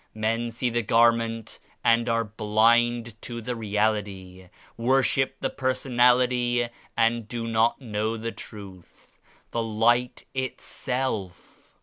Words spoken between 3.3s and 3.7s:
the